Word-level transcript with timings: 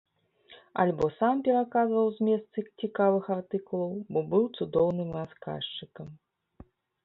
Альбо 0.83 1.05
сам 1.17 1.35
пераказваў 1.47 2.07
змест 2.15 2.47
цікавых 2.85 3.29
артыкулаў, 3.37 3.93
бо 4.15 4.19
быў 4.35 4.43
цудоўным 4.57 5.09
расказчыкам. 5.23 6.07